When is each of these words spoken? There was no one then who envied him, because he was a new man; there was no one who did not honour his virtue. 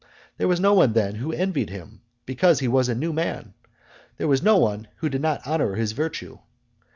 There 0.37 0.47
was 0.47 0.59
no 0.59 0.73
one 0.73 0.93
then 0.93 1.13
who 1.13 1.31
envied 1.31 1.69
him, 1.69 2.01
because 2.25 2.57
he 2.59 2.67
was 2.67 2.89
a 2.89 2.95
new 2.95 3.13
man; 3.13 3.53
there 4.17 4.27
was 4.27 4.41
no 4.41 4.57
one 4.57 4.87
who 4.95 5.09
did 5.09 5.21
not 5.21 5.45
honour 5.45 5.75
his 5.75 5.91
virtue. 5.91 6.39